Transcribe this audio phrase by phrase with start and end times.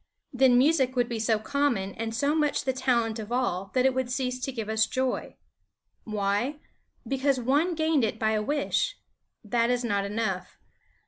[0.33, 3.93] Then music would be so common and so much the talent of all that it
[3.93, 5.35] would cease to give us joy.
[6.05, 6.59] Why?
[7.07, 8.97] Because one gained it by a wish.
[9.43, 10.57] That is not enough.